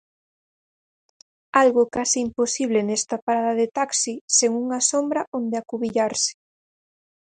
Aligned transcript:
Algo 1.61 1.83
case 1.95 2.17
imposible 2.27 2.79
nesta 2.87 3.15
parada 3.25 3.53
de 3.61 3.67
taxi 3.77 4.13
sen 4.37 4.51
unha 4.63 4.79
sombra 4.91 5.21
onde 5.39 5.55
acubillarse. 5.57 6.31